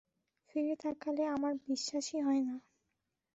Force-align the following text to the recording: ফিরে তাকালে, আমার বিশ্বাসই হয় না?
ফিরে 0.47 0.75
তাকালে, 0.75 1.23
আমার 1.35 1.53
বিশ্বাসই 1.67 2.19
হয় 2.21 2.41
না? 2.41 2.55